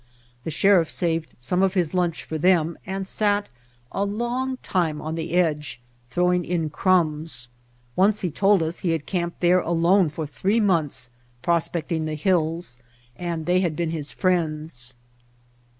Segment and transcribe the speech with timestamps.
[0.45, 3.49] The Sheriff saved some of his lunch for them and sat
[3.91, 6.81] a long time on the edge throwing in White Heart of Mojave
[7.15, 7.49] crumbs.
[7.95, 11.11] Once, he told us, he had camped there alone for three months
[11.43, 12.79] prospecting the hills,
[13.15, 14.95] and they had been his friends.